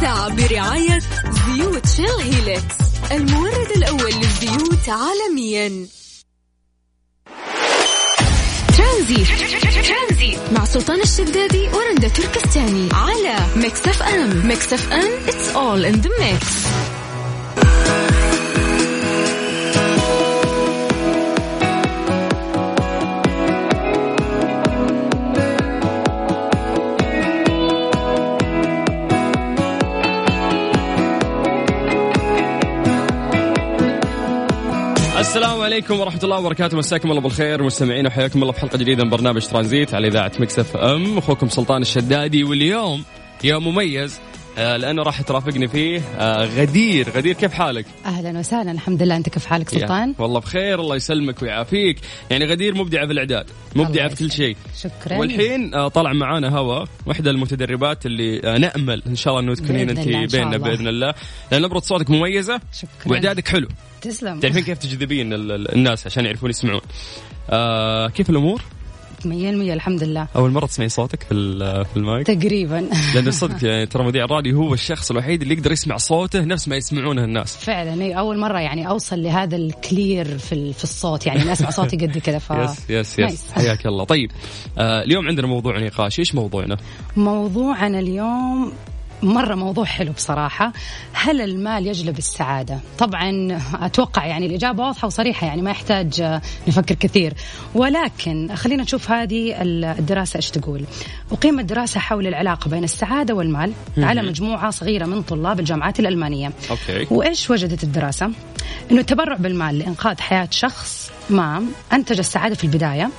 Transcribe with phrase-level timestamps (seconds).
[0.00, 0.98] الساعة برعاية
[1.30, 2.74] زيوت Shell Helix
[3.12, 5.86] المورد الأول للزيوت عالميا.
[8.76, 12.88] ترانزيت مع سلطان الشدادي ورندا تركستاني.
[12.92, 14.46] على Mix FM.
[14.46, 16.44] Mix FM it's all in the mix.
[35.30, 36.76] السلام عليكم ورحمة الله وبركاته.
[36.76, 37.62] مساكم الله بالخير.
[37.62, 41.82] مستمعين وحياكم الله في حلقة جديدة من برنامج ترانزيت على إذاعة مكسف أم أخوكم سلطان
[41.82, 42.44] الشدادي.
[42.44, 43.04] واليوم
[43.44, 44.20] يوم مميز.
[44.60, 46.00] آه، لأنه راح ترافقني فيه.
[46.18, 49.16] آه، غدير غدير كيف حالك؟ أهلا وسهلا الحمد لله.
[49.16, 51.98] أنت كيف حالك سلطان؟ والله بخير الله يسلمك ويعافيك.
[52.30, 53.46] يعني غدير مبدعة في الإعداد
[53.76, 54.56] مبدعة الله في كل شيء.
[54.82, 55.18] شكرا.
[55.18, 60.26] والحين آه، طلع معانا هوا واحدة المتدربات اللي نأمل إن شاء الله أنه تكونين شاء
[60.26, 60.56] بيننا.
[60.56, 61.14] بإذن الله.
[61.52, 63.12] لأن نبرة صوتك مميزة شكرا.
[63.12, 63.68] وإعدادك حلو.
[64.02, 64.40] تسلم.
[64.40, 66.80] تعرفين كيف تجذبين ال- ال- الناس عشان يعرفون يسمعون.
[67.50, 68.62] آه كيف الأمور؟
[69.20, 69.26] 100%
[69.72, 70.26] الحمد لله.
[70.36, 71.34] أول مرة تسمعين صوتك في
[71.84, 72.88] في المايك؟ تقريبا.
[73.14, 76.76] لأنه صدق يعني ترى مذيع الراديو هو الشخص الوحيد اللي يقدر يسمع صوته نفس ما
[76.76, 77.56] يسمعونه الناس.
[77.56, 81.96] فعلا إيه، أول مرة يعني أوصل لهذا ال clear في في الصوت يعني أسمع صوتي
[81.96, 83.52] قد كذا ف yes yes yes.
[83.52, 84.04] حياك الله.
[84.04, 84.30] طيب
[84.78, 86.76] آه اليوم عندنا موضوع نقاش إيش موضوعنا؟
[87.16, 88.72] موضوعنا اليوم
[89.22, 90.72] مرة موضوع حلو بصراحة.
[91.12, 97.34] هل المال يجلب السعادة؟ طبعا أتوقع يعني الإجابة واضحة وصريحة يعني ما يحتاج نفكر كثير.
[97.74, 100.84] ولكن خلينا نشوف هذه الدراسة إيش تقول.
[101.32, 106.52] أقيمت دراسة حول العلاقة بين السعادة والمال على مجموعة صغيرة من طلاب الجامعات الألمانية.
[106.70, 107.06] أوكي.
[107.10, 108.30] وإيش وجدت الدراسة؟
[108.90, 113.10] إنه التبرع بالمال لإنقاذ حياة شخص ما أنتج السعادة في البداية.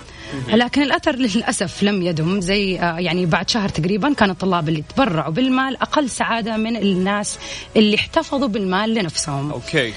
[0.48, 2.42] لكن الأثر للأسف لم يدم.
[2.42, 7.38] زي آه، يعني بعد شهر تقريبا كان الطلاب اللي تبرعوا بالمال أقل سعادة من الناس
[7.76, 9.52] اللي احتفظوا بالمال لنفسهم.
[9.52, 9.94] okay.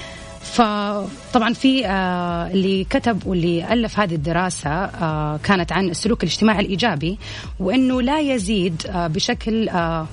[0.55, 7.17] فطبعا في آه، اللي كتب واللي ألف هذه الدراسة آه، كانت عن السلوك الاجتماعي الإيجابي
[7.59, 10.07] وإنه لا يزيد آه، بشكل آه،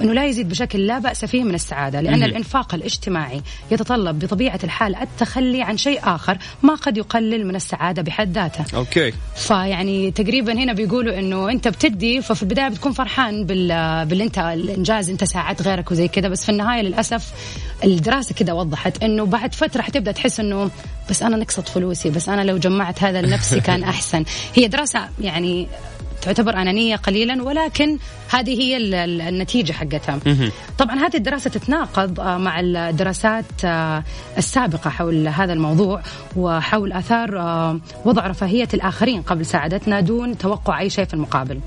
[0.00, 2.24] إنه لا يزيد بشكل لا بأس فيه من السعادة لأن مهم.
[2.24, 8.32] الإنفاق الاجتماعي يتطلب بطبيعة الحال التخلي عن شيء آخر ما قد يقلل من السعادة بحد
[8.32, 9.12] ذاته okay.
[9.36, 13.68] فيعني تقريبا هنا بيقولوا إنه أنت بتدي ففي البداية بتكون فرحان بال
[14.06, 17.32] باللي انت الإنجاز أنت ساعدت غيرك وزي كذا بس في النهاية للأسف
[17.84, 20.70] الدراسة كده وضحت إنه بعد فترة حتبدأ تحس إنه
[21.10, 24.24] بس أنا نقصت فلوسي بس أنا لو جمعت هذا لنفسي كان أحسن.
[24.54, 25.68] هي دراسة يعني
[26.22, 27.98] تعتبر أنانية قليلا ولكن
[28.30, 30.18] هذه هي ال- ال- النتيجة حقتها.
[30.78, 34.04] طبعا هذه الدراسة تتناقض آه، مع الدراسات آه،
[34.38, 36.02] السابقة حول هذا الموضوع
[36.36, 41.60] وحول آثار آه، وضع رفاهية الآخرين قبل سعادتنا دون توقع أي شيء في المقابل.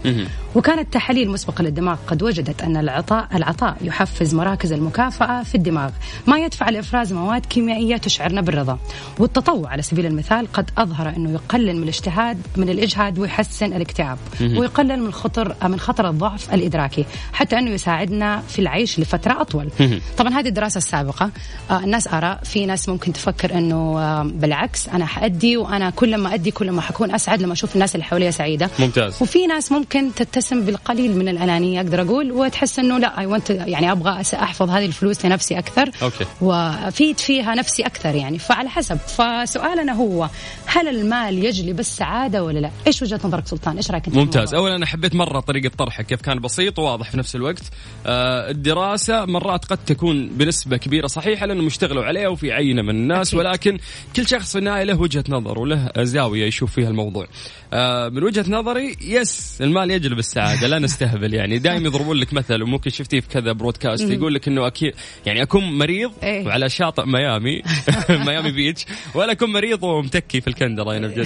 [0.55, 5.89] وكانت تحاليل مسبقة للدماغ قد وجدت أن العطاء العطاء يحفز مراكز المكافأة في الدماغ.
[6.27, 8.77] ما يدفع لإفراز مواد كيميائية تشعرنا بالرضا.
[9.19, 14.17] والتطوع على سبيل المثال قد أظهر أنه يقلل من الاجتهاد من الإجهاد ويحسن الاكتئاب.
[14.41, 19.69] ويقلل من خطر من خطر الضعف الإدراكي حتى أنه يساعدنا في العيش لفترة أطول.
[20.17, 21.31] طبعا هذه الدراسة السابقة
[21.71, 26.51] آه، الناس آراء في ناس ممكن تفكر آه، بالعكس أنا حأدي وأنا كل ما أدي
[26.51, 28.69] كل ما حكون أسعد لما أشوف الناس اللي حواليا سعيدة.
[28.79, 29.21] ممتاز.
[29.21, 33.91] وفي ناس ممكن تتسم بالقليل من الأنانية أقدر أقول وتحس أنه لا I want يعني
[33.91, 35.91] أبغى أحفظ هذه الفلوس لنفسي أكثر.
[36.01, 36.25] okay.
[36.41, 38.39] وافيد فيها نفسي أكثر يعني.
[38.39, 38.97] فعلى حسب.
[38.97, 40.29] فسؤالنا هو
[40.65, 44.75] هل المال يجلب السعادة ولا لا؟ إيش وجهة نظرك سلطان؟ إيش رأيك أنت؟ ممتاز؟ اولا
[44.75, 47.63] أنا حبيت مرة طريقة طرحك كيف كان بسيط وواضح في نفس الوقت
[48.05, 53.27] آه الدراسة مرات قد تكون بنسبة كبيرة صحيحة لأنه مشتغلوا عليها وفي عينة من الناس
[53.27, 53.39] أكيد.
[53.39, 53.77] ولكن
[54.15, 57.27] كل شخص في النهاية له وجهة نظر وله زاوية يشوف فيها الموضوع
[57.73, 62.63] آه من وجهة نظري يس المال يجلب السعادة لا نستهبل يعني دائما يضربون لك مثل
[62.63, 64.93] وممكن شفتيه في كذا برودكاست يقول لك إنه أكيد
[65.25, 66.45] يعني أكون مريض إيه.
[66.45, 67.61] وعلى شاطئ ميامي
[68.27, 68.85] ميامي بيتش
[69.15, 71.25] ولا أكون مريض ومتكي في الكندرة هنا بجد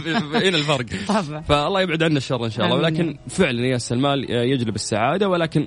[0.46, 1.40] هنا الفرق طبعا.
[1.40, 2.76] فالله يبعد عنا الشر إن شاء الله.
[2.78, 5.66] ولكن فعلا يس المال يجلب السعادة ولكن آه،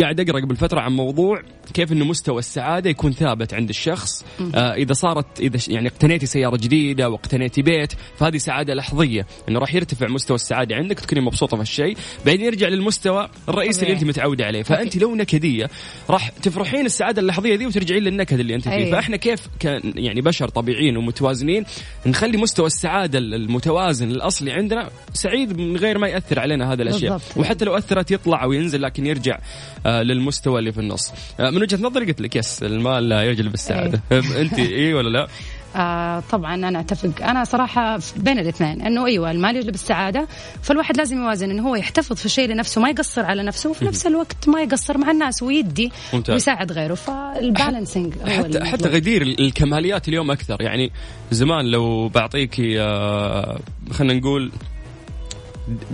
[0.00, 1.42] قاعد أقرأ قبل فترة عن موضوع
[1.74, 4.24] كيف إنه مستوى السعادة يكون ثابت عند الشخص.
[4.54, 9.26] آه، إذا صارت إذا يعني اقتنيتي سيارة جديدة واقتنيتي بيت فهذه سعادة لحظية.
[9.48, 11.96] إنه راح يرتفع مستوى السعادة عندك تكوني مبسوطة في الشيء
[12.26, 13.94] بعدين يرجع للمستوى الرئيسي اللي.
[13.94, 14.62] أنت متعودة عليه.
[14.62, 15.70] فأنت لو نكدية
[16.10, 18.74] راح تفرحين السعادة اللحظية دي وترجعين للنكد اللي أنت فيه.
[18.74, 18.90] أي.
[18.90, 21.64] فإحنا كيف كان يعني بشر طبيعيين ومتوازنين
[22.06, 27.12] نخلي مستوى السعادة المتوازن الأصلي عندنا سعيد من غير ما يأثر علينا هذه الأشياء.
[27.12, 27.36] بالضبط.
[27.36, 29.49] وحتى لو أثرت يطلع أو ينزل لكن يرجع آه
[29.86, 31.12] للمستوى اللي في النص.
[31.40, 34.00] آه من وجهة نظري قلت لك yes المال لا يجلب السعاده
[34.40, 35.28] أنت اي ولا لا؟
[35.76, 37.24] آه طبعا أنا أتفق.
[37.24, 40.28] أنا صراحة بين الاثنين إنه أيوه المال يجلب السعاده
[40.62, 44.06] فالواحد لازم يوازن إنه هو يحتفظ في شيء لنفسه ما يقصر على نفسه وفي نفس
[44.06, 46.34] الوقت ما يقصر مع الناس ويدي ممتاز.
[46.34, 46.94] ويساعد غيره.
[46.94, 48.64] فال balancing هو حتى المطلوب.
[48.64, 50.62] حتى غدير الكماليات اليوم أكثر.
[50.62, 50.92] يعني
[51.30, 53.58] زمان لو بعطيك آه،
[53.90, 54.52] خلينا نقول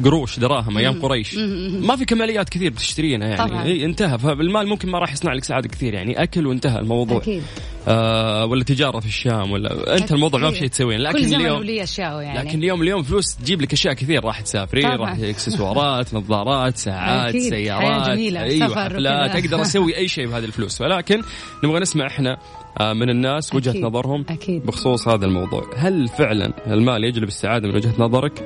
[0.05, 1.35] قروش دراهم أيام قريش.
[1.81, 3.51] ما في كماليات كثير بتشترينها يعني.
[3.51, 3.65] طبعاً.
[3.65, 4.19] إيه انتهى.
[4.19, 6.23] فالمال ممكن ما راح يصنع لك سعادة كثير يعني.
[6.23, 7.19] أكل وانتهى الموضوع.
[7.19, 7.43] أكيد.
[7.89, 11.41] آه ولا تجارة في الشام ولا أنت الموضوع ما في شيء تسوين لكن كل زمن
[11.41, 12.49] اليوم ولي اشياء يعني.
[12.49, 14.25] لكن اليوم اليوم فلوس تجيب لك أشياء كثير.
[14.25, 15.11] راح تسافرين طبعاً.
[15.11, 17.51] راح إكسسوارات نظارات ساعات أكيد.
[17.51, 18.11] سيارات.
[18.11, 19.45] جميلة، أيوه حفلات.
[19.45, 20.81] أقدر أسوي أي شيء بهذه الفلوس.
[20.81, 21.23] ولكن
[21.65, 22.39] نبغى نسمع إحنا
[22.81, 23.83] آه، من الناس وجهة أكيد.
[23.85, 24.67] نظرهم أكيد.
[24.67, 25.71] بخصوص هذا الموضوع.
[25.77, 28.45] هل فعلا المال يجلب السعادة من وجهة نظرك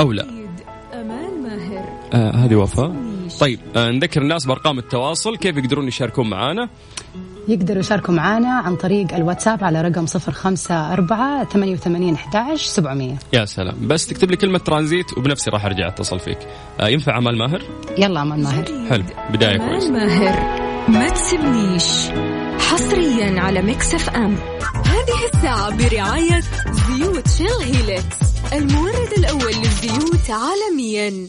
[0.00, 0.35] أو لا؟
[2.14, 2.96] آه هذه وفاء.
[3.40, 5.36] طيب آه نذكر الناس بأرقام التواصل.
[5.36, 6.68] كيف يقدرون يشاركون معنا
[7.48, 13.88] يقدروا يشاركوا معنا عن طريق الواتساب على رقم 054 88 11 700 يا سلام.
[13.88, 16.38] بس تكتب لي كلمة ترانزيت وبنفسي راح أرجع أتصل فيك.
[16.80, 17.62] آه ينفع عمال ماهر؟
[17.98, 18.64] يلا أمان ماهر.
[18.90, 19.04] حلو.
[19.32, 19.88] بداية كويسة.
[19.88, 21.84] أمان ماهر ما تسبنيش
[22.58, 24.36] حصريا على Mix FM.
[24.84, 28.16] هذه الساعة برعاية زيوت Shell Helix
[28.52, 31.28] المورد الأول للزيوت عالميا.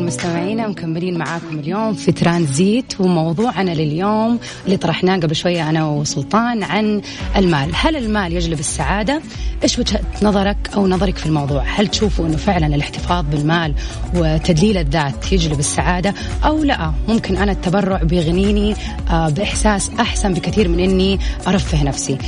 [0.00, 7.02] مستمعينا مكملين معاكم اليوم في ترانزيت وموضوعنا لليوم اللي طرحناه قبل شوية أنا وسلطان عن
[7.36, 9.22] المال، هل المال يجلب السعادة؟
[9.62, 13.74] إيش وجهة نظرك أو نظرك في الموضوع؟ هل تشوفوا إنه فعلا الاحتفاظ بالمال
[14.14, 16.14] وتدليل الذات يجلب السعادة
[16.44, 18.74] أو لا؟ ممكن أنا التبرع بيغنيني
[19.10, 22.18] آه، بإحساس أحسن بكثير من إني أرفه نفسي.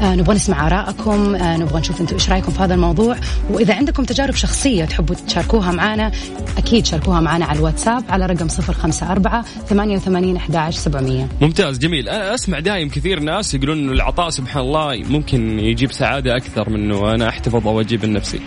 [0.00, 3.16] آه، نبغى نسمع آرائكم، آه، نبغى نشوف أنتم إيش رأيكم في هذا الموضوع،
[3.50, 6.12] وإذا عندكم تجارب شخصية تحبوا تشاركوها معنا
[6.58, 12.08] أكيد شاركوها معنا على الواتساب على رقم 054 88 11 700 ممتاز جميل.
[12.08, 16.76] أنا أسمع دايم كثير ناس يقولون إنه العطاء سبحان الله ممكن يجيب سعادة أكثر من
[16.76, 18.40] إنه أنا أحتفظ أو أجيب لنفسي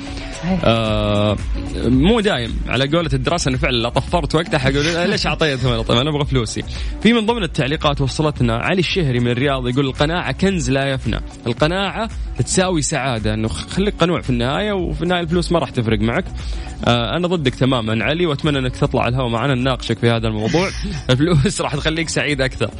[0.63, 1.37] آه
[1.75, 2.55] مو دايم.
[2.67, 6.25] على قولة الدراسة أنا فعلا لا طفرت وقتها حقول ليش أعطيت ثمن طيب أنا أبغى
[6.25, 6.63] فلوسي.
[7.01, 11.21] في من ضمن التعليقات وصلتنا علي الشهري من الرياض يقول القناعة كنز لا يفنى.
[11.47, 12.09] القناعة
[12.45, 13.33] تساوي سعادة.
[13.33, 16.25] أنه خليك قنوع في النهاية وفي النهاية الفلوس ما راح تفرق معك.
[16.85, 20.69] آه أنا ضدك تماما علي وأتمنى أنك تطلع على الهواء معنا نناقشك في هذا الموضوع.
[21.09, 22.71] الفلوس راح تخليك سعيد أكثر.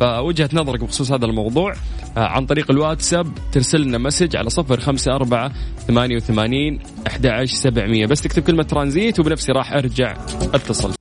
[0.00, 1.74] فوجهة نظرك بخصوص هذا الموضوع
[2.16, 5.52] آه عن طريق الواتساب ترسل لنا مسج على صفر خمسة أربعة
[5.88, 8.06] ثمانية وثمانين أحد عشر سبعمية.
[8.06, 10.16] بس تكتب كلمة ترانزيت وبنفسي راح أرجع
[10.54, 10.94] أتصل.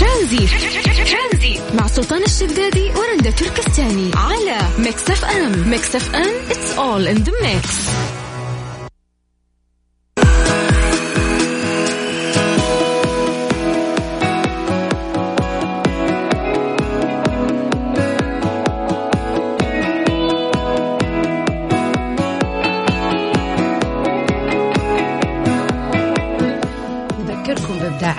[0.00, 0.50] ترانزيت.
[1.74, 5.70] مع سلطان الشدادي ورندا تركستاني على Mix FM.
[5.70, 8.13] Mix FM it's all in the mix.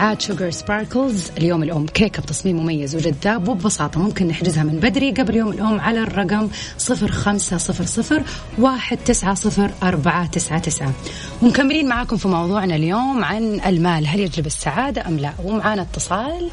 [0.06, 5.36] بابداعات Sugar Sparkles اليوم الأم كيكة بتصميم مميز وجذاب وببساطة ممكن نحجزها من بدري قبل
[5.36, 10.94] يوم الأم على الرقم 0500 190499
[11.42, 14.08] ومكملين معاكم في موضوعنا اليوم عن المال.
[14.08, 16.52] هل يجلب السعادة أم لا؟ ومعانا اتصال.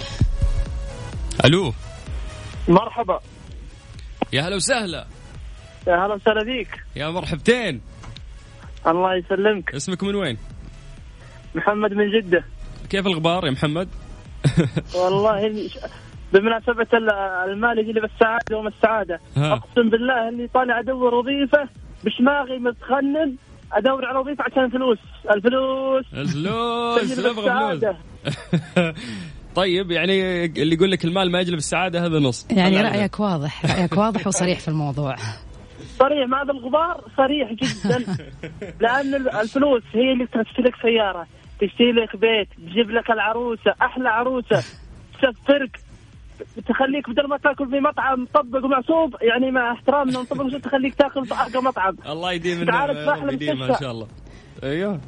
[1.44, 1.72] ألو.
[2.68, 3.20] مرحبا.
[4.32, 5.06] يا هلا وسهلا.
[5.86, 6.82] يا هلا وسهلا فيك.
[6.96, 7.80] يا مرحبتين.
[8.86, 9.74] الله يسلمك.
[9.74, 10.38] اسمك من وين؟
[11.54, 12.44] محمد من جدة.
[12.92, 13.88] كيف الغبار يا محمد؟
[15.04, 15.68] والله
[16.32, 17.10] بمناسبة ال-
[17.50, 19.52] المال يجلب السعادة وما السعادة ها.
[19.52, 21.68] أقسم بالله إني طالع أدور وظيفة
[22.04, 23.36] بشماغي متخنن
[23.72, 24.98] أدور على وظيفة عشان فلوس.
[25.34, 26.04] الفلوس.
[26.14, 27.38] الفلوس نبغى فلوس.
[27.38, 27.96] السعادة
[29.56, 32.46] طيب يعني اللي يقول لك المال ما يجلب السعادة هذا نص.
[32.50, 35.16] يعني رأيك واضح رأيك واضح وصريح في الموضوع.
[35.98, 38.16] صريح مع هذا الغبار صريح جدا.
[38.82, 41.26] لأن ال- الفلوس هي اللي تشتري لك سيارة.
[41.66, 44.64] تشتري لك بيت تجيب لك العروسة أحلى عروسة.
[45.22, 45.80] تسفرك
[46.68, 51.26] تخليك بدل ما تاكل في مطعم مطبق ومعصوب يعني مع احترامنا مطبق ومعصوب تخليك تاكل
[51.26, 51.96] في أحلى مطعم.
[52.08, 52.62] الله يديم
[53.32, 53.84] يديم المستشفى.
[53.84, 54.08] شاء الله.
[54.62, 55.00] أيوه.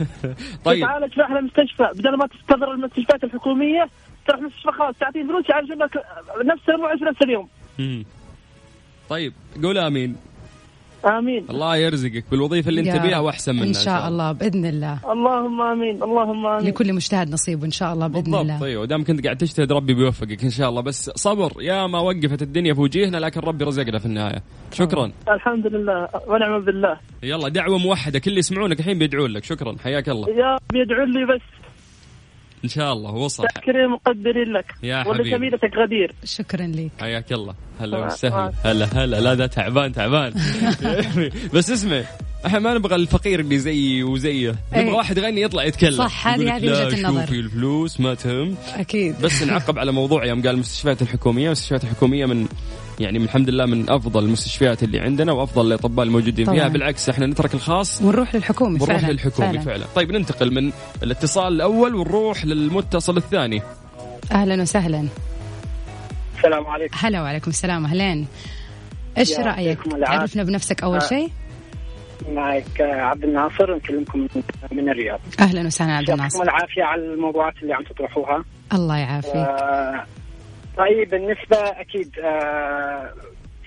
[0.64, 0.84] طيب.
[0.84, 1.88] تتعالج في أحلى مستشفى.
[1.94, 3.88] بدل ما تستنظر المستشفيات الحكومية
[4.26, 6.04] تروح مستشفى خاص تعطيه فلوس يعالج لك
[6.44, 7.48] نفس اليوم وعيش نفس اليوم.
[9.08, 9.32] طيب.
[9.62, 10.16] قول آمين.
[11.04, 11.46] آمين.
[11.50, 13.18] الله يرزقك بالوظيفة اللي انت بيها.
[13.18, 14.32] وأحسن منها إن شاء الله.
[14.32, 15.12] بإذن الله.
[15.12, 16.68] اللهم آمين اللهم آمين.
[16.68, 18.60] لكل مجتهد نصيب إن شاء الله بإذن بالضبط الله.
[18.60, 20.80] طيب ودام كنت قاعد تجتهد ربي بيوفقك إن شاء الله.
[20.80, 24.42] بس صبر يا ما وقفت الدنيا في وجيهنا لكن ربي رزقنا في النهاية.
[24.72, 25.12] شكرا.
[25.28, 26.96] الحمد لله ونعم بالله.
[27.22, 29.44] يلا دعوة موحدة كل اللي يسمعونك الحين بيدعون لك.
[29.44, 30.28] شكرا حياك الله.
[30.28, 31.61] يا رب يدعو لي بس.
[32.64, 34.74] إن شاء الله وصل كريم مقدرين لك.
[34.82, 35.30] يا ولا حبيبي.
[35.30, 36.14] زميلتك غدير.
[36.24, 36.90] شكرا لك.
[37.00, 37.54] حياك الله.
[37.80, 38.52] هلا وسهلا.
[38.64, 39.20] هلا هلا.
[39.20, 40.32] لا ده تعبان تعبان.
[41.54, 42.02] بس اسمع.
[42.46, 44.50] إحنا ما نبغى الفقير اللي زيي وزيه.
[44.72, 44.92] نبغى إيه.
[44.92, 45.98] واحد غني يطلع يتكلم.
[45.98, 47.20] صح، هذه- هذه لا، وجهة النظر.
[47.20, 48.54] شوفي الفلوس ما تهم.
[48.74, 49.20] أكيد.
[49.20, 51.46] بس نعقب على موضوع يوم قال المستشفيات الحكومية.
[51.46, 52.46] المستشفيات الحكومية من
[53.00, 56.54] يعني من الحمد لله من أفضل المستشفيات اللي عندنا وأفضل الاطباء الموجودين فيها.
[56.54, 56.68] طبعاً.
[56.68, 59.60] بالعكس إحنا نترك الخاص ونروح للحكومي ونروح فعلا للحكومي فعلا.
[59.64, 59.84] فعلا.
[59.94, 60.72] طيب ننتقل من
[61.02, 63.62] الاتصال الأول ونروح للمتصل الثاني.
[64.32, 65.08] أهلا وسهلا.
[66.38, 66.96] السلام عليكم.
[66.98, 68.26] هلا وعليكم السلام أهلين.
[69.18, 69.78] إيش رأيك.
[70.06, 71.08] تعرفنا بنفسك أول آه.
[71.08, 71.28] شيء؟
[72.30, 74.28] معك عبد الناصر نكلمكم
[74.72, 75.20] من- الرياض.
[75.40, 76.42] أهلا وسهلا عبد يعطيكم الناصر.
[76.42, 78.44] العافية على الموضوعات اللي عم تطرحوها.
[78.72, 79.34] الله يعافيك.
[79.36, 80.04] آه،
[80.76, 83.10] طيب بالنسبة أكيد آه،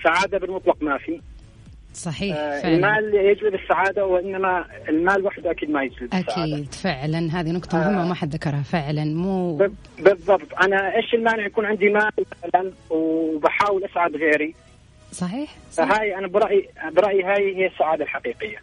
[0.04, 1.20] سعادة بالمطلق ما في.
[1.94, 2.74] صحيح آه، فعلا.
[2.74, 6.54] المال يجلب السعادة وإنما المال وحده أكيد ما يجلب السعادة.
[6.54, 7.40] أكيد فعلا.
[7.40, 9.04] هذه نقطة مهمة وما حد ذكرها فعلا.
[9.04, 9.56] مو
[9.98, 10.54] بالضبط.
[10.62, 12.10] أنا إيش المانع يكون عندي مال
[12.44, 14.54] مثلا وبحاول أسعد غيري.
[15.16, 15.84] صحيح, صح.
[15.84, 18.56] فهاي أنا برايي برأيي هاي هي السعادة الحقيقية.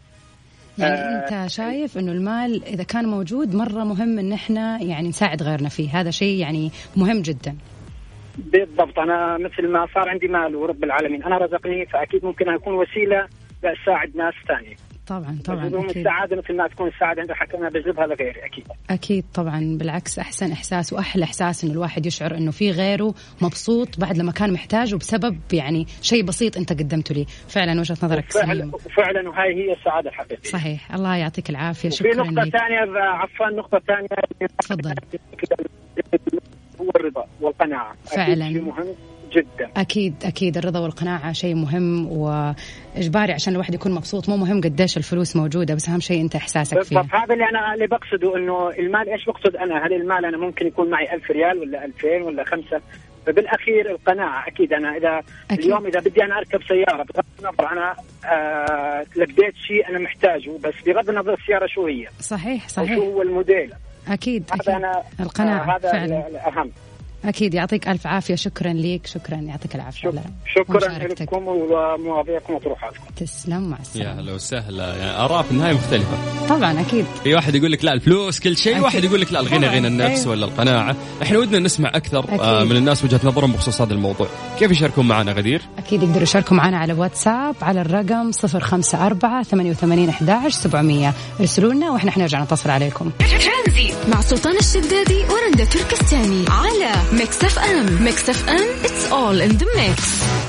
[0.77, 5.43] يعني آه، أنت شايف إنه المال إذا كان موجود مرة مهم إن إحنا يعني نساعد
[5.43, 5.99] غيرنا فيه.
[5.99, 7.57] هذا شيء يعني مهم جدا.
[8.37, 8.99] بالضبط.
[8.99, 13.27] أنا مثل ما صار عندي مال ورب العالمين أنا رزقني فأكيد ممكن أكون وسيلة
[13.63, 14.75] لأساعد ناس ثانية.
[15.07, 15.97] طبعا طبعا أكيد.
[15.97, 18.67] السعادة مثل ما تكون السعادة عند حتى أنا بجذبها لغيري أكيد.
[18.89, 24.17] أكيد طبعا بالعكس أحسن إحساس وأحلى إحساس إنه الواحد يشعر إنه في غيره مبسوط بعد
[24.17, 27.25] لما كان محتاج وبسبب يعني شيء بسيط أنت قدمته لي.
[27.47, 28.75] فعلا وجهة نظرك فعلا سليمة.
[28.75, 30.49] وفعلا وهي هي السعادة الحقيقية.
[30.49, 30.93] صحيح.
[30.95, 31.89] الله يعطيك العافية.
[31.89, 32.57] شكرا نقطة لك.
[32.57, 34.07] ثانية عفوا نقطة ثانية.
[34.59, 34.95] تفضل.
[36.81, 37.91] هو الرضا والقناعة.
[37.91, 38.49] أكيد فعلاً.
[38.53, 38.95] شيء مهم.
[39.35, 39.69] جدا.
[39.77, 40.57] أكيد أكيد.
[40.57, 44.29] الرضا والقناعة شيء مهم وإجباري عشان الواحد يكون مبسوط.
[44.29, 47.05] مو مهم قديش الفلوس موجودة بس أهم شيء أنت إحساسك بالضبط.
[47.13, 50.89] هذا اللي أنا اللي بقصده إنه المال إيش بقصد أنا؟ هل المال أنا ممكن يكون
[50.89, 52.81] معي ألف ريال ولا 2000 ولا خمسة؟
[53.27, 54.73] فبالأخير القناعة أكيد.
[54.73, 55.25] أنا إذا أكيد.
[55.51, 55.65] أكيد.
[55.65, 60.73] اليوم إذا بدي أنا أركب سيارة بغض النظر أنا آه لقيت شيء أنا محتاجه بس
[60.85, 62.07] بغض النظر السيارة شو هي.
[62.19, 63.73] صحيح صحيح شو هو الموديل.
[64.07, 64.69] أكيد هذا أكيد.
[64.75, 66.27] أنا القناعة آه هذا فعلا.
[66.27, 66.71] الأهم.
[67.25, 67.53] أكيد.
[67.53, 68.35] يعطيك ألف عافية.
[68.35, 69.35] شكرا لك شكرا.
[69.35, 70.09] يعطيك العافية.
[70.09, 70.13] شك-
[70.55, 70.97] شكرا.
[71.21, 73.03] لكم ومواضيعكم وطروحاتكم.
[73.15, 73.69] تسلم.
[73.69, 74.95] مع يا السلامه هلا وسهلا.
[74.97, 76.17] يعني آراء في النهاية مختلفة.
[76.49, 77.05] طبعا أكيد.
[77.23, 78.79] في واحد يقول لك لا الفلوس كل شيء.
[78.79, 79.67] واحد يقول لك لا الغنى.
[79.67, 80.31] غنى النفس أيوة.
[80.31, 80.95] ولا القناعة.
[81.21, 82.71] إحنا ودنا نسمع أكثر آه أكيد.
[82.71, 84.27] من الناس وجهة نظرهم بخصوص هذا الموضوع.
[84.59, 90.49] كيف يشاركون معنا غدير؟ أكيد يقدروا يشاركوا معنا على واتساب على الرقم 054 88 11
[90.49, 93.11] 700 ارسلوا لنا وإحنا حنرجع نتصل عليكم.
[94.09, 100.42] مع سلطان الشدادي ورندا تركستاني على Mix FM Mix FM it's all in the mix.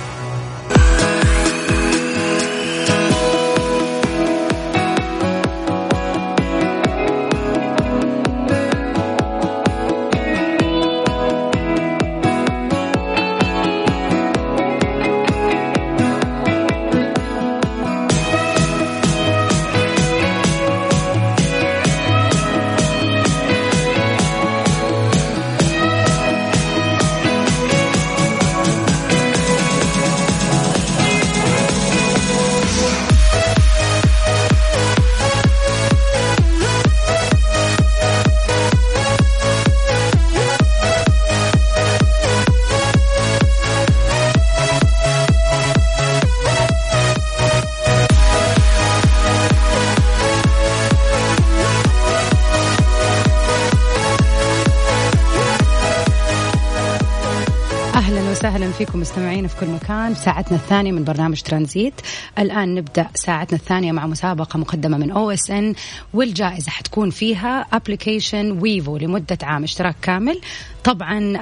[58.78, 60.14] فيكم مستمعين في كل مكان.
[60.14, 61.94] في ساعتنا الثانية من برنامج ترانزيت.
[62.38, 65.74] الآن نبدأ ساعتنا الثانية مع مسابقة مقدمة من OSN
[66.14, 69.62] والجائزة حتكون فيها application Wavo لمدة عام.
[69.64, 70.40] اشتراك كامل.
[70.84, 71.36] طبعا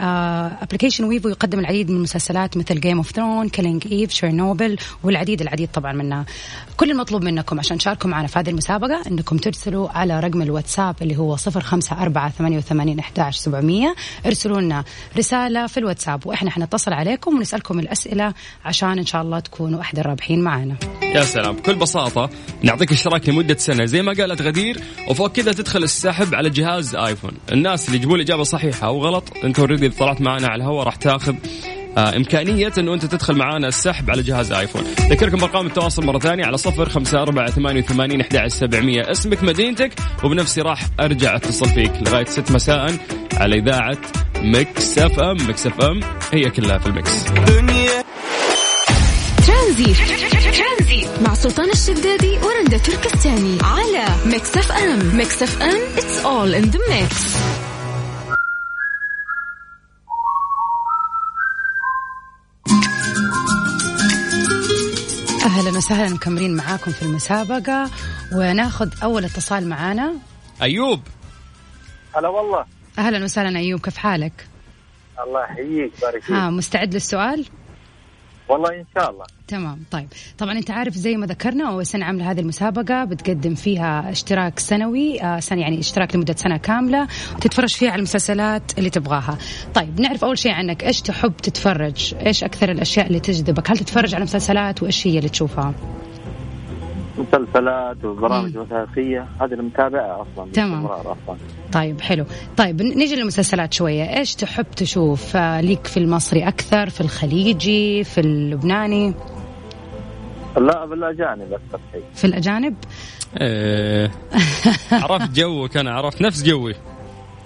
[0.62, 5.68] application Wavo يقدم العديد من المسلسلات مثل Game of Thrones Killing Eve Chernobyl والعديد العديد
[5.74, 6.24] طبعا منها
[6.76, 11.16] كل المطلوب منكم عشان تشاركوا معنا في هذه المسابقة إنكم ترسلوا على رقم الواتساب اللي
[11.18, 13.94] هو 054 88 11 700
[14.26, 14.84] ارسلوا لنا
[15.18, 20.40] رسالة في الواتساب وإحنا حنتصل عليكم ونسألكم الأسئلة عشان إن شاء الله تكونوا أحد الرابحين
[20.40, 21.56] معنا يا سلام.
[21.56, 22.30] بكل بساطة
[22.62, 23.84] نعطيك اشتراك لمدة سنة.
[23.84, 28.42] زي ما قالت غدير وفوق كذا تدخل السحب على جهاز ايفون الناس اللي يجيبون الإجابة
[28.42, 31.34] صحيحة أو غلط أنت already طلعت معنا على الهواء راح تاخذ
[31.98, 34.82] آه إمكانية أنه أنت تدخل معانا السحب على جهاز آيفون.
[35.00, 39.10] ذكركم أرقام التواصل مرة ثانية على صفر خمسة أربعة ثمانية وثمانين أحد سبعمية.
[39.10, 39.92] اسمك مدينتك
[40.24, 42.96] وبنفسي راح أرجع أتصل فيك لغاية ست مساء
[43.34, 43.98] على إذاعة
[44.42, 45.46] Mix FM.
[45.46, 46.00] Mix FM
[46.32, 47.24] هي كلها في ال mix.
[49.46, 49.96] ترانزيت.
[51.22, 55.16] مع سلطان الشدادي ورندا تركستاني على Mix FM.
[55.16, 57.36] Mix FM it's all in the mix.
[65.44, 67.90] أهلا وسهلا مكملين معاكم في المسابقة.
[68.32, 70.14] وناخذ أول اتصال معانا.
[70.62, 71.00] أيوب.
[72.16, 72.64] هلا والله.
[72.98, 74.46] أهلا وسهلا أيوب كيف حالك؟
[75.26, 77.46] الله يحييك بارك ها مستعد للسؤال؟
[78.52, 79.24] والله إن شاء الله.
[79.48, 80.08] تمام طيب.
[80.38, 85.22] طبعا أنت عارف زي ما ذكرنا أول سنة عامله هذه المسابقة بتقدم فيها اشتراك سنوي
[85.22, 89.38] آه سنة يعني اشتراك لمدة سنة كاملة وتتفرج فيها على المسلسلات اللي تبغاها.
[89.74, 94.14] طيب نعرف أول شيء عنك إيش تحب تتفرج؟ إيش أكثر الأشياء اللي تجذبك؟ هل تتفرج
[94.14, 95.74] على مسلسلات؟ وإيش هي اللي تشوفها؟
[97.18, 98.56] مسلسلات وبرامج.
[98.58, 99.26] وثائقية.
[99.40, 100.86] هذه المتابعه أصلا تمام.
[100.86, 101.36] أصلا.
[101.72, 102.24] طيب حلو.
[102.56, 104.18] طيب نيجي للمسلسلات شوية.
[104.18, 109.14] إيش تحب تشوف؟ آه ليك في المصري أكثر في الخليجي في اللبناني؟
[110.56, 112.02] لا بالاجانب أكثر شيء.
[112.14, 112.74] في الأجانب؟
[113.40, 114.10] إيه.
[115.02, 116.74] عرفت جوك أنا عرفت نفس جوي.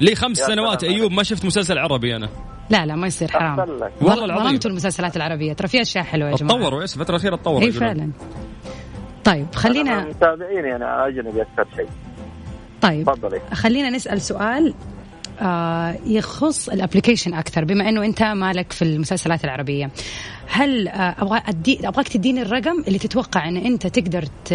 [0.01, 2.29] لي خمس سنوات سلام أيوب ما شفت مسلسل عربي أنا.
[2.71, 3.59] لا لا ما يصير حرام.
[4.01, 4.45] والله العظيم.
[4.45, 5.53] ظلمتوا المسلسلات العربية.
[5.53, 6.59] ترى في أشياء حلوة يا جماعة.
[6.59, 7.73] تطوروا إيش الفترة الأخيرة تطوروا إي.
[7.73, 8.11] فعلا.
[9.27, 11.89] طيب خلينا متابعيني أنا أجنبي أكثر شيء.
[12.83, 13.41] طيب تفضلي.
[13.53, 14.75] خلينا نسأل سؤال
[15.41, 19.91] آه يخص ال application أكثر بما إنه أنت مالك في المسلسلات العربية.
[20.49, 24.53] هل آه أبغى أدي أبغاك تديني الرقم اللي تتوقع إن أنت تقدر ت...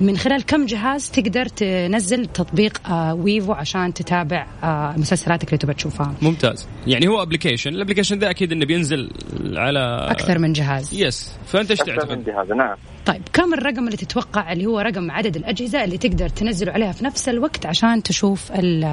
[0.00, 5.74] من خلال كم جهاز تقدر تنزل تطبيق آه Wavo عشان تتابع آه مسلسلاتك اللي تبغى
[5.74, 6.68] تشوفها؟ ممتاز.
[6.86, 9.10] يعني هو application ال application ده أكيد انه بينزل
[9.54, 10.94] على أكثر من جهاز.
[10.94, 12.76] yes فأنت إيش أكثر من تعتقد؟ جهاز نعم.
[13.06, 17.04] طيب كم الرقم اللي تتوقع اللي هو رقم عدد الأجهزة اللي تقدر تنزله عليها في
[17.04, 18.84] نفس الوقت عشان تشوف ال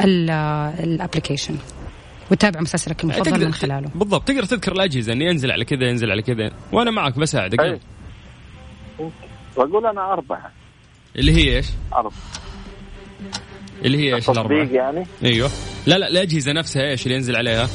[0.00, 0.30] ال
[0.80, 1.56] ال application
[2.30, 6.10] وتتابع مسلسلك المفضل تقدر- من خلاله بالضبط تقدر تذكر الأجهزة انه ينزل على كذا ينزل
[6.10, 7.78] على كذا وأنا معك بساعدك طيب.
[9.56, 10.50] واقول أنا أربعة
[11.16, 12.12] اللي هي إيش؟ أربعة
[13.84, 15.50] اللي هي إيش الأربعة؟ تطبيق يعني أيوه
[15.86, 17.68] لا لا الأجهزة نفسها إيش اللي ينزل عليها؟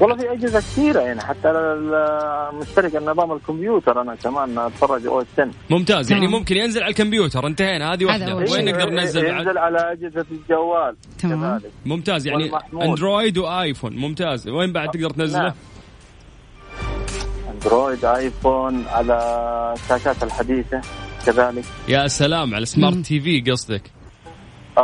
[0.00, 5.26] والله في أجهزة كثيرة يعني حتى ال- مشترك النظام الكمبيوتر أنا كمان أتفرج أو اس
[5.38, 6.38] 10 ممتاز يعني تمام.
[6.40, 8.64] ممكن ينزل على الكمبيوتر انتهينا هذه واحدة وين.
[8.64, 11.58] نقدر ننزل بعد؟ ينزل على أجهزة الجوال تمام.
[11.58, 12.82] كذلك ممتاز يعني والمحمول.
[12.82, 15.52] أندرويد وآيفون ممتاز وين بعد تقدر تنزله؟ نعم.
[17.54, 19.16] أندرويد آيفون على
[19.76, 20.80] الشاشات الحديثة
[21.26, 23.02] كذلك يا سلام على سمارت مم.
[23.02, 23.82] تي في قصدك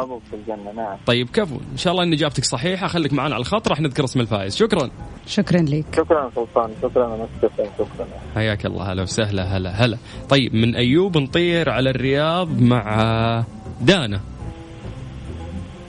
[0.02, 0.96] ابو في الجنة نعم.
[1.06, 1.56] طيب كفو.
[1.72, 4.56] إن شاء الله إن إجابتك صحيحة خليك معنا على الخط راح نذكر اسم الفائز.
[4.56, 4.90] شكرا.
[5.26, 5.84] شكرا لك.
[5.96, 6.70] شكرا سلطان.
[6.82, 8.06] شكرا شكرا شكرا.
[8.34, 8.92] حياك الله.
[8.92, 9.98] هلا وسهلا هلا هلا.
[10.28, 13.44] طيب من أيوب نطير على الرياض مع
[13.80, 14.20] دانا.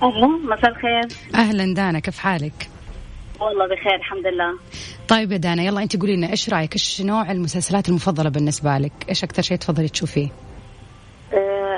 [0.03, 1.17] ألو مساء الخير.
[1.35, 2.69] أهلا دانا كيف حالك؟
[3.41, 4.59] والله بخير الحمد لله.
[5.07, 8.91] طيب يا دانا يلا أنت قولي لنا إيش رأيك؟ إيش نوع المسلسلات المفضلة بالنسبة لك؟
[9.09, 10.27] إيش أكثر شيء تفضلي تشوفيه؟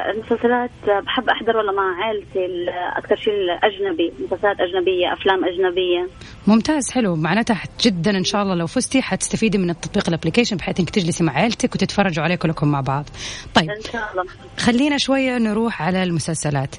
[0.09, 0.69] المسلسلات
[1.05, 6.09] بحب أحضر ولا مع عائلتي أكثر شيء الأجنبي مسلسلات أجنبية أفلام أجنبية
[6.47, 10.89] ممتاز حلو معناتها جدا إن شاء الله لو فزتي حتستفيدي من التطبيق الابلكيشن بحيث إنك
[10.89, 13.05] تجلسي مع عيلتك وتتفرجوا عليه كلكم مع بعض.
[13.53, 14.23] طيب إن شاء الله
[14.57, 16.75] خلينا شوية نروح على المسلسلات.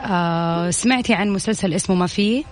[0.00, 2.44] آه سمعتي عن مسلسل اسمه ما فيه؟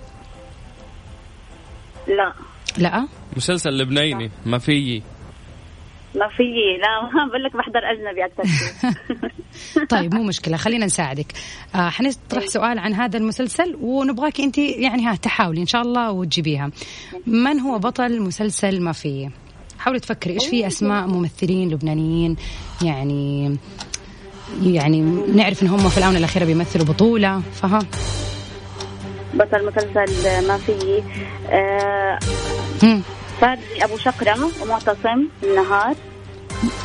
[2.08, 2.32] لا
[2.78, 5.02] لا؟ مسلسل لبناني ما في
[6.14, 6.42] ما في
[6.80, 8.44] لا بقول لك بحضر أجنبي أكثر
[9.96, 11.26] طيب مو مشكلة خلينا نساعدك.
[11.74, 16.70] آه حنطرح سؤال عن هذا المسلسل ونبغاك أنت يعني ها تحاولي إن شاء الله وتجيبيها.
[17.26, 19.30] من هو بطل مسلسل ما فيه؟
[19.78, 22.36] حاولي تفكري إيش في أسماء ممثلين لبنانيين؟
[22.82, 23.56] يعني
[24.62, 25.00] يعني
[25.34, 27.78] نعرف إن هم في الآونة الأخيرة بيمثلوا بطولة فها؟
[29.34, 31.02] بطل مسلسل ما في.
[31.50, 32.18] آه،
[33.42, 35.94] فادي أبو شقرة ومعتصم النهار.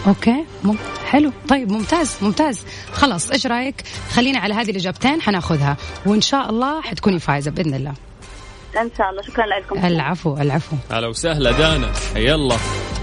[0.08, 0.76] okay مم.
[1.06, 1.32] حلو.
[1.50, 2.66] طيب ممتاز ممتاز.
[2.94, 5.78] خلاص إيش رأيك؟ خلينا على هذه الإجابتين حناخذها.
[6.06, 7.94] وإن شاء الله حتكوني فايزة بإذن الله.
[8.82, 9.22] إن شاء الله.
[9.22, 9.86] شكرا لكم.
[9.86, 10.76] العفو العفو.
[10.92, 11.92] هلا وسهلا دانا.
[12.16, 12.58] يلا.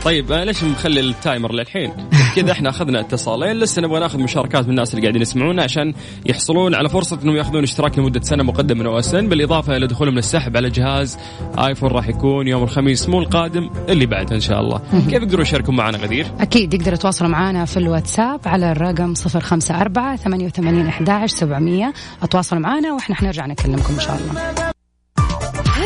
[0.04, 4.64] طيب أنا ليش مخلي ال timer للحين؟ كذا إحنا أخذنا اتصالين لسه نبغى ناخذ مشاركات
[4.64, 5.94] من الناس اللي قاعدين يسمعونا عشان
[6.26, 10.56] يحصلون على فرصة إنهم يأخذون اشتراك لمدة سنة مقدم من OSN بالإضافة إلى دخولهم للسحب
[10.56, 11.18] على جهاز
[11.58, 14.80] آيفون راح يكون يوم الخميس مو القادم اللي بعده إن شاء الله.
[14.92, 20.86] كيف يقدروا يشاركون معنا غدير؟ أكيد يقدروا يتواصلوا معنا في الواتساب على الرقم 054 88
[20.86, 21.92] 11 700
[22.22, 24.73] أتواصلوا معنا وإحنا حنرجع نكلمكم إن شاء الله.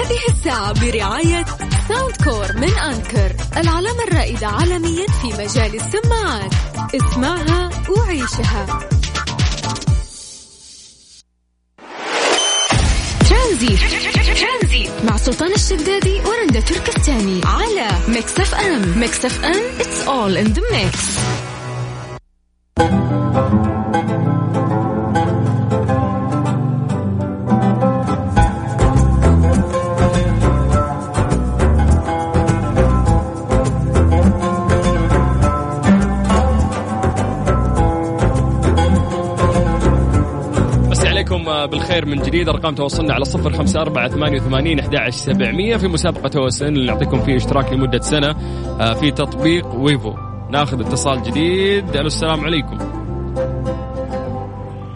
[0.08, 1.44] هذه الساعة برعاية
[1.88, 2.46] Soundcore
[2.90, 6.52] Anker العلامة الرائدة عالميا في مجال السماعات.
[6.94, 8.78] اسمعها وعيشها.
[13.30, 13.80] ترانزيت.
[15.04, 18.98] مع سلطان الشدادي ورندا تركستاني على Mix FM.
[18.98, 21.18] Mix FM it's all in the mix.
[42.28, 46.86] جديد أرقام تواصلنا على صفر خمسة أربعة ثمانية وثمانين أحد سبعمية في مسابقة اوسن اللي
[46.86, 48.30] نعطيكم فيه اشتراك لمدة سنة
[48.80, 50.14] آه، في تطبيق ويفو
[50.50, 52.78] ناخذ اتصال جديد ألو السلام عليكم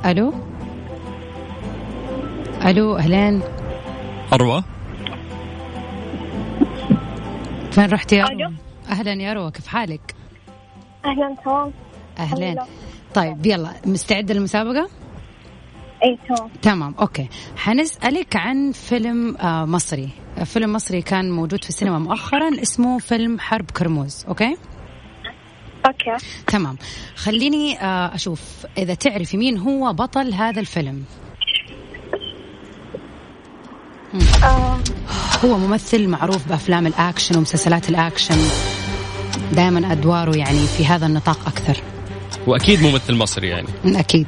[0.07, 0.33] ألو
[2.66, 3.40] ألو أهلين
[4.33, 4.62] أروى
[7.71, 8.45] فين رحتي يا ألو.
[8.45, 8.53] روى؟
[8.90, 10.14] أهلا يا روى كيف حالك؟
[11.05, 11.73] أهلا تمام
[12.18, 12.66] أهلين لله.
[13.14, 14.88] طيب يلا مستعدة للمسابقة؟
[16.05, 17.29] أي تمام تمام okay.
[17.57, 20.09] حنسألك عن فيلم آه مصري.
[20.45, 24.57] فيلم مصري كان موجود في السينما مؤخرا اسمه فيلم حرب كرموز okay؟
[25.87, 26.25] okay.
[26.47, 26.77] تمام.
[27.17, 28.41] خليني آه أشوف
[28.79, 31.05] إذا تعرفي مين هو بطل هذا الفيلم.
[34.45, 34.79] آه.
[35.45, 38.37] هو ممثل معروف بأفلام الأكشن ومسلسلات الأكشن.
[39.53, 41.83] دائما أدواره يعني في هذا النطاق أكثر.
[42.47, 43.69] واكيد ممثل مصري يعني.
[43.87, 44.27] أكيد.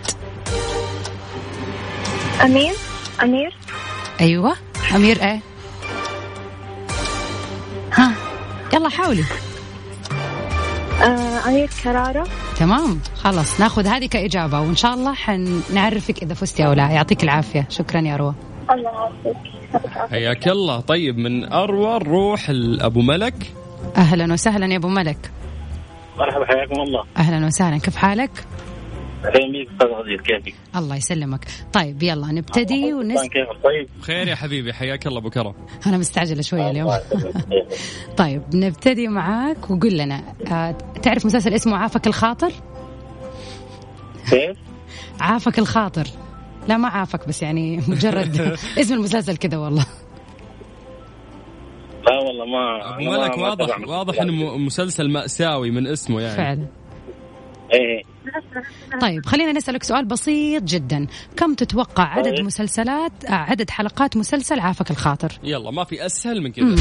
[2.42, 2.74] أمير؟
[3.22, 3.56] أمير؟
[4.20, 4.56] أيوه.
[4.94, 5.40] أمير إيه؟
[7.92, 8.12] ها.
[8.74, 9.24] يلا حاولي.
[11.02, 12.26] آه أمير كرارة.
[12.56, 13.00] تمام.
[13.16, 16.90] خلاص ناخذ هذه كإجابة وإن شاء الله حنعرفك إذا فزتي أو لا.
[16.90, 17.66] يعطيك العافية.
[17.70, 18.34] شكرا يا روى.
[18.70, 20.10] الله يعافيك.
[20.10, 20.80] حياك الله.
[20.80, 23.52] طيب من أروى نروح لابو ملك.
[23.96, 25.30] أهلا وسهلا يا أبو ملك.
[26.18, 27.04] مرحبا حياكم الله.
[27.16, 27.78] أهلا وسهلا.
[27.78, 28.30] كيف حالك؟
[29.28, 31.44] أستاذ غزير كيفك؟ الله يسلمك.
[31.72, 33.20] طيب يلا نبتدي ونس...
[33.64, 35.54] طيب؟ خير يا حبيبي حياك الله أبو كرم.
[35.86, 36.90] أنا مستعجلة شوية اليوم.
[38.16, 40.70] طيب نبتدي معاك وقول لنا آه
[41.02, 42.52] تعرف مسلسل اسمه عافك الخاطر؟
[44.30, 44.56] كيف؟
[45.20, 46.06] عافك الخاطر.
[46.68, 49.86] لا ما عافك بس يعني مجرد اسم المسلسل كذا والله.
[52.06, 56.36] لا والله ما أبو ملك واضح واضح إنه مسلسل مأساوي من اسمه يعني.
[56.36, 56.66] فعلا.
[57.74, 58.13] إيه.
[59.00, 61.06] طيب خلينا نسألك سؤال بسيط جدا.
[61.36, 62.44] كم تتوقع عدد طيب.
[62.46, 66.64] مسلسلات آه، عدد حلقات مسلسل عافك الخاطر؟ يلا ما في أسهل من كذا.
[66.64, 66.76] مم.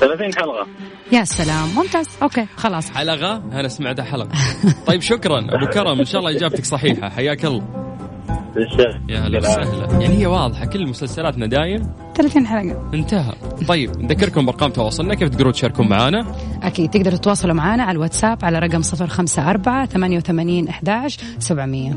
[0.00, 0.66] 30 حلقة.
[1.12, 2.08] يا سلام ممتاز.
[2.22, 2.90] أوكي خلاص.
[2.90, 4.30] حلقة؟ أنا سمعتها حلقة.
[4.86, 5.38] طيب شكرا.
[5.38, 7.08] أبو كرم إن شاء الله إجابتك صحيحة.
[7.08, 7.85] حياك الله.
[9.08, 10.00] يا هلا وسهلا.
[10.00, 12.90] يعني هي واضحة كل مسلسلاتنا دايم 30 حلقة.
[12.94, 13.32] انتهى.
[13.68, 16.26] طيب نذكركم بأرقام تواصلنا كيف تقدرون تشاركون معنا
[16.62, 21.92] أكيد تقدروا تتواصلوا معنا على الواتساب على رقم 054 88 11 700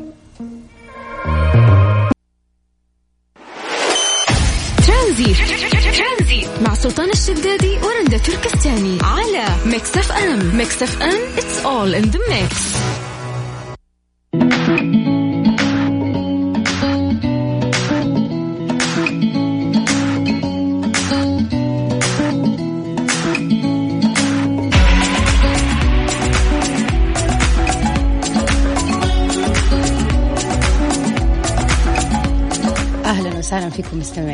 [4.88, 5.38] ترانزيت.
[6.68, 10.58] مع سلطان الشدادي ورندا تركستاني على Mix FM.
[10.58, 12.78] Mix FM it's all in the mix.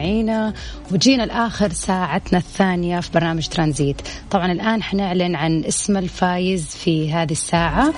[0.05, 0.53] مستمعينا
[0.91, 4.01] وجينا لآخر ساعتنا الثانية في برنامج ترانزيت.
[4.31, 7.93] طبعا الآن حنعلن عن اسم الفايز في هذه الساعة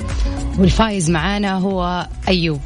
[0.60, 2.60] والفايز معانا هو أيوب.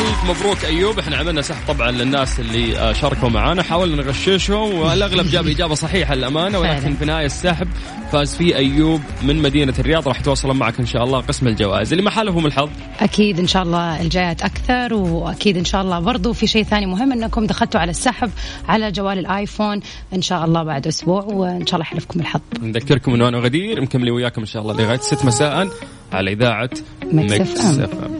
[0.00, 0.98] ألف مبروك أيوب.
[0.98, 6.14] إحنا عملنا سحب طبعا للناس اللي آه، شاركوا معنا حاولنا نغششهم والأغلب جاب إجابة صحيحة
[6.14, 6.94] للأمانة ولكن.
[6.94, 7.68] في نهاية السحب
[8.12, 10.08] فاز فيه أيوب من مدينة الرياض.
[10.08, 11.92] راح يتواصلون معك إن شاء الله قسم الجوائز.
[11.92, 12.68] اللي ما حالفهم الحظ.
[13.00, 17.12] أكيد إن شاء الله الجايات أكثر وأكيد إن شاء الله برضو في شيء ثاني مهم
[17.12, 18.30] إنكم دخلتوا على السحب
[18.68, 19.80] على جوال الآيفون
[20.14, 24.12] إن شاء الله بعد أسبوع وإن شاء الله يحالفكم الحظ نذكركم إنه أنا وغدير مكملين
[24.12, 25.68] وياكم إن شاء الله لغاية 6 مساء
[26.12, 26.70] على إذاعة
[27.12, 28.19] ميكس إف إم.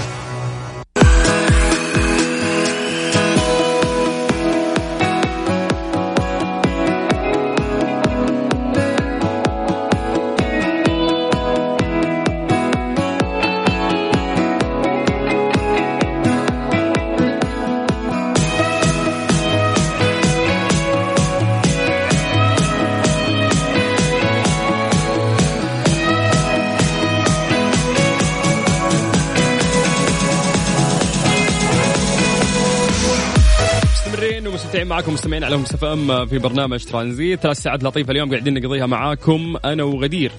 [34.71, 37.39] مستمتعين معكم مستمعين على مستفى أم في برنامج ترانزيت.
[37.39, 40.31] ثلاث ساعات لطيفة اليوم قاعدين نقضيها معاكم أنا وغدير.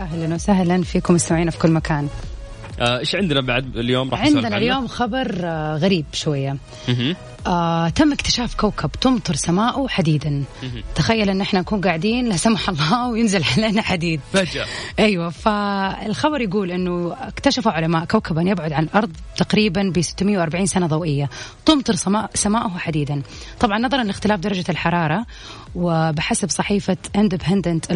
[0.00, 2.08] أهلا وسهلا فيكم مستمعين في كل مكان.
[2.80, 6.56] آه، إيش عندنا بعد اليوم؟ راح عندنا اليوم خبر آه، غريب شوية.
[7.46, 10.44] آه، تم اكتشاف كوكب تمطر سماؤه حديدا.
[10.94, 14.20] تخيل ان إحنا نكون قاعدين لا سمح الله وينزل علينا حديد.
[14.32, 14.66] فجأة.
[14.98, 21.30] أيوه فالخبر يقول إنه اكتشفوا علماء كوكبا يبعد عن الأرض تقريبا ب 640 سنة ضوئية.
[21.66, 23.22] تمطر سماء سماؤه حديدا.
[23.60, 25.26] طبعا نظرا لاختلاف درجة الحرارة
[25.74, 27.92] وبحسب صحيفة اندبندنت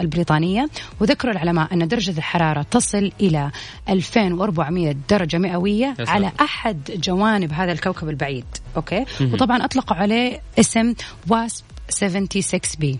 [0.00, 0.68] البريطانية
[1.00, 3.50] وذكروا العلماء أن درجة الحرارة تصل إلى
[3.88, 8.44] 2400 درجة مئوية على أحد جوانب هذا الكوكب البعيد.
[8.76, 10.94] okay؟ وطبعا أطلقوا عليه اسم
[11.28, 12.98] واسب 76 بي.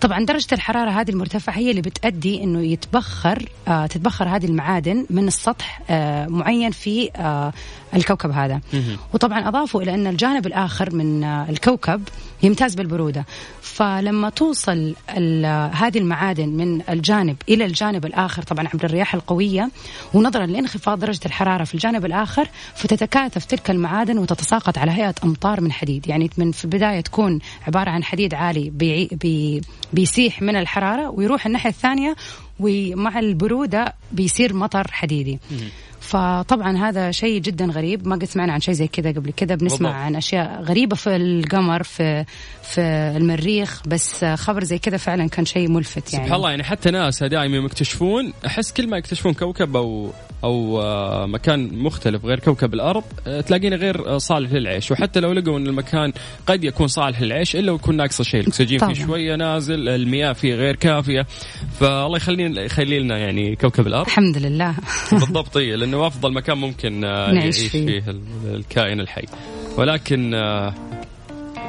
[0.00, 5.28] طبعا درجة الحرارة هذه المرتفعة هي اللي بتأدي أنه يتبخر آه تتبخر هذه المعادن من
[5.28, 7.52] السطح آه معين في آه
[7.94, 8.60] الكوكب هذا.
[9.14, 12.02] وطبعا أضافوا إلى أن الجانب الآخر من آه الكوكب
[12.42, 13.24] يمتاز بالبرودة.
[13.62, 14.94] فلما توصل
[15.72, 19.70] هذه المعادن من الجانب إلى الجانب الآخر طبعا عبر الرياح القوية
[20.14, 25.72] ونظرا لانخفاض درجة الحرارة في الجانب الآخر فتتكاثف تلك المعادن وتتساقط على هيئة أمطار من
[25.72, 26.08] حديد.
[26.08, 29.60] يعني من في البداية تكون عبارة عن حديد عالي بي بي
[29.92, 32.16] بيسيح من الحرارة ويروح الناحية الثانية
[32.60, 35.38] ومع البرودة بيصير مطر حديدي.
[36.00, 38.08] فطبعا هذا شيء جدا غريب.
[38.08, 39.54] ما قد سمعنا عن شيء زي كذا قبل كذا.
[39.54, 40.04] بنسمع بالضبط.
[40.04, 42.24] عن أشياء غريبة في القمر في
[42.62, 42.80] في
[43.16, 43.82] المريخ.
[43.86, 46.24] بس خبر زي كذا فعلا كان شيء ملفت يعني.
[46.24, 50.12] سبحان الله يعني حتى ناسا دائما يكتشفون أحس كل ما يكتشفون كوكب أو
[50.44, 54.90] أو آه، مكان مختلف غير كوكب الأرض آه، تلاقينا غير آه، صالح للعيش.
[54.90, 56.12] وحتى لو لقوا إن المكان
[56.46, 58.40] قد يكون صالح للعيش إلا ويكون ناقصه شيء.
[58.40, 61.26] الأكسجين فيه شوية نازل المياه فيه غير كافية.
[61.80, 64.06] فالله يخلينا يخلي لنا يعني كوكب الأرض.
[64.06, 64.74] الحمد لله.
[65.12, 68.16] بالضبط لأنه أفضل مكان ممكن يعيش فيه, فيه.
[68.44, 69.24] الكائن الحي.
[69.76, 70.34] ولكن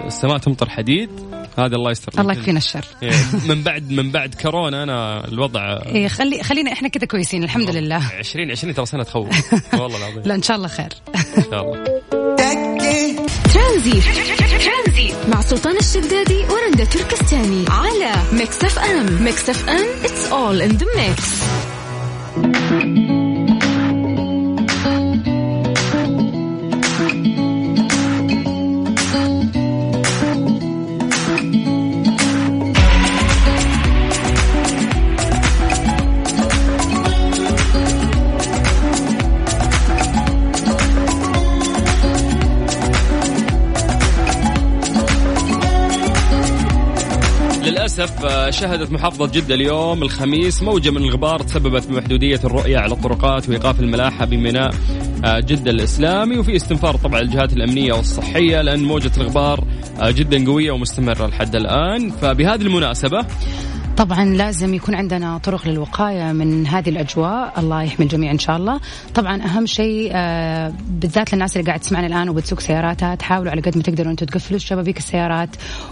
[0.06, 1.10] السماء تمطر حديد.
[1.58, 2.86] هذا الله يستر الله يكفينا الشر.
[3.04, 3.12] إيه،
[3.50, 8.20] من بعد من بعد كورونا أنا الوضع إيه خلي خلينا إحنا كذا كويسين الحمد لله.
[8.20, 9.54] 2020 ترى سنة تخوف.
[9.82, 10.24] والله العظيم.
[10.26, 10.90] لا إن شاء الله خير.
[11.38, 12.02] إن شاء الله.
[13.54, 14.02] ترانزي.
[15.28, 19.24] مع سلطان الشدادي ورندا تركستاني على ميكس أف أم.
[19.24, 21.42] ميكس أف أم it's all in the mix
[48.02, 53.50] للأسف آه، شهدت محافظة جدة اليوم الخميس موجة من الغبار تسببت بمحدودية الرؤية على الطرقات
[53.50, 54.74] وإيقاف الملاحة بميناء
[55.26, 56.38] آه، جدة الإسلامي.
[56.38, 59.64] وفي استنفار طبعا الجهات الأمنية والصحية لأن موجة الغبار
[60.02, 62.10] آه، جدا قوية ومستمرة لحد الآن.
[62.10, 63.26] فبهذه المناسبة
[64.02, 67.60] طبعا لازم يكون عندنا طرق للوقاية من هذه الأجواء.
[67.60, 68.80] الله يحمي الجميع إن شاء الله.
[69.16, 73.78] طبعا أهم شيء آه، بالذات للناس اللي قاعد تسمعنا الآن وبتسوق سياراتها تحاولوا على قد
[73.78, 75.50] ما تقدروا أنتم تقفلوا شبابيك السيارات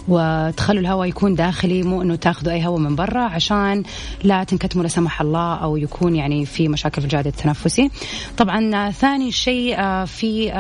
[0.08, 3.84] وتخلوا الهواء يكون داخلي مو أنه تاخذوا أي هواء من برا عشان
[4.24, 7.89] لا تنكتموا لا سمح الله أو يكون يعني في مشاكل في الجهاز التنفسي.
[8.38, 10.54] طبعا آه، ثاني شيء آه، في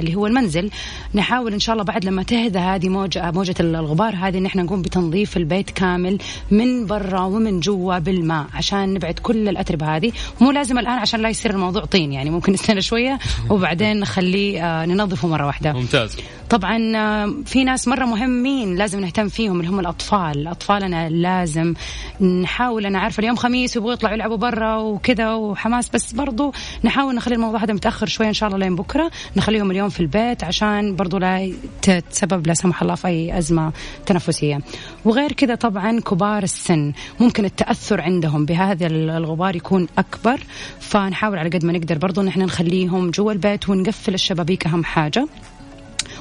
[0.00, 0.70] اللي هو المنزل.
[1.14, 4.82] نحاول إن شاء الله بعد لما تهدى هذه موجة موجة الغبار هذه إن إحنا نقوم
[4.82, 6.18] بتنظيف البيت كامل
[6.50, 6.95] من برا.
[6.96, 10.12] ومن جوا بالماء عشان نبعد كل الأتربة هذه.
[10.40, 13.18] مو لازم الآن عشان لا يصير الموضوع طين يعني ممكن نستنى شوية
[13.50, 15.72] وبعدين نخليه آه، ننظفه مرة واحدة.
[15.72, 16.16] ممتاز.
[16.50, 20.48] طبعا آه، في ناس مرة مهمين لازم نهتم فيهم اللي هم الأطفال.
[20.48, 21.74] أطفالنا لازم
[22.20, 26.52] نحاول أنا عارفة اليوم خميس ويبغوا يطلعوا يلعبوا برا وكذا وحماس بس برضو
[26.84, 29.10] نحاول نخلي الموضوع هذا متأخر شوية إن شاء الله لين بكرة.
[29.36, 33.72] نخليهم اليوم في البيت عشان برضو لا تتسبب لا سمح الله في أي أزمة
[34.06, 34.60] تنفسية.
[35.04, 40.40] وغير كذا طبعا كبار السن ممكن التأثر عندهم بهذا الغبار يكون أكبر.
[40.80, 45.26] فنحاول على قد ما نقدر برضو نحن نخليهم جوا البيت ونقفل الشبابيك أهم حاجة.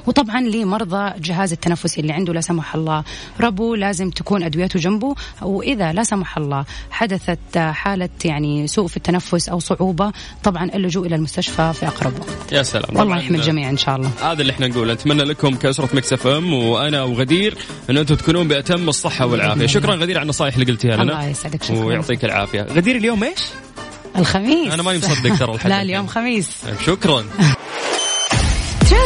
[0.08, 3.04] وطبعا لمرضى الجهاز التنفسي اللي عنده لا سمح الله.
[3.42, 9.50] ربو لازم تكون أدويته جنبه وإذا لا سمح الله حدثت حالة يعني سوء في التنفس
[9.50, 10.12] أو صعوبة
[10.44, 12.52] طبعا اللجوء إلى المستشفى في أقرب وقت.
[12.52, 12.98] يا سلام.
[12.98, 14.12] والله يحمي الجميع إن شاء الله.
[14.22, 17.58] هذا اللي إحنا نقول نتمنى لكم كأسرة مكس إف إم وأنا وغدير
[17.90, 19.66] إن أنتم تكونون بأتم الصحة والعافية.
[19.66, 21.04] شكرا غدير على النصائح اللي قلتيها لنا.
[21.04, 21.64] الله يسعدك.
[21.64, 21.84] شكرا.
[21.86, 22.62] ويعطيك العافية.
[22.62, 23.40] غدير اليوم إيش؟
[24.18, 24.74] الخميس.
[24.74, 26.50] أنا ماني مصدق ترى لا اليوم خميس.
[26.66, 27.26] طيب، شكرا.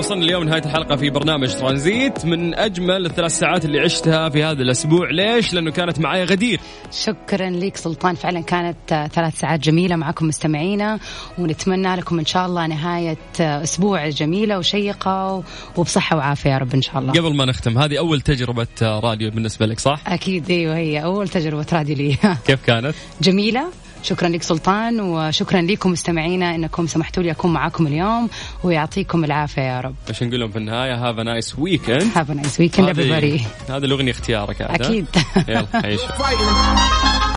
[0.00, 2.24] وصلنا اليوم نهايه الحلقة في برنامج ترانزيت.
[2.24, 5.10] من أجمل الثلاث ساعات اللي عشتها في هذا الأسبوع.
[5.10, 6.60] ليش؟ لأنه كانت معايا غدير.
[6.92, 8.14] شكرا لك سلطان.
[8.14, 10.98] فعلا كانت آه، ثلاث ساعات جميلة معكم مستمعينا.
[11.38, 15.44] ونتمنى لكم إن شاء الله نهاية آه، أسبوع جميلة وشيقة
[15.76, 17.12] وبصحة وعافية يا رب إن شاء الله.
[17.12, 21.28] قبل ما نختم هذه أول تجربة آه، راديو بالنسبة لك صح؟ أكيد إيوه هي أول
[21.28, 22.16] تجربة راديو لي.
[22.46, 23.64] كيف كانت؟ جميلة.
[24.02, 28.28] شكرا لك سلطان وشكرا لكم مستمعينا إنكم سمحتوا لي أكون معكم اليوم
[28.64, 29.94] ويعطيكم العافية يا رب.
[30.08, 34.62] إيش نقول لهم في النهاية have nice weekend have nice weekend هذه هذه الأغنية اختيارك
[34.62, 35.06] عاد،؟ أكيد.
[35.48, 36.08] يلا عيشوا